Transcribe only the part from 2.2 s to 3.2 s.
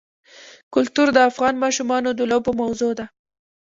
لوبو موضوع ده.